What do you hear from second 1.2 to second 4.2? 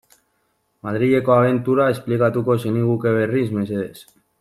abentura esplikatuko zeniguke berriz, mesedez?